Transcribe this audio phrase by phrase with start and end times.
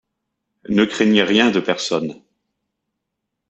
[0.67, 2.19] Ne craignez rien de personne.